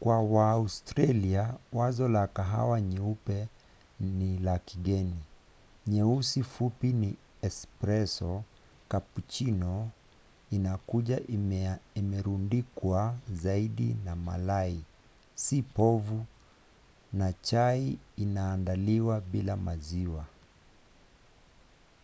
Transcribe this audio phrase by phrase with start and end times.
[0.00, 1.44] kwa waaustralia
[1.78, 3.48] wazo la kahawa ‘nyeupe’
[4.00, 5.20] ni la kigeni.
[5.86, 7.10] nyeusi fupi ni
[7.48, 8.32] ’espresso’
[8.90, 9.74] cappuccino
[10.56, 11.16] inakuja
[12.00, 13.00] imerundikwa
[13.42, 14.80] zaidi na malai
[15.34, 16.26] si povu
[17.12, 20.24] na chai inaandaliwa bila maziwa